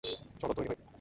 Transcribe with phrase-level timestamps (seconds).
[0.39, 0.77] চলো তৈরি হই।